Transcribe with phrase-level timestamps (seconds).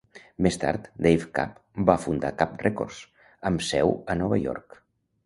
[0.43, 3.03] Més tard, Dave Kapp va fundar Kapp Records,
[3.51, 4.81] amb seu a Nova York.